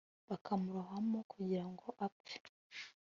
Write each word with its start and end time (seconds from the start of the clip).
bakamurohamo 0.29 1.19
kugira 1.31 1.65
ngo 1.71 1.87
apfe 2.05 2.35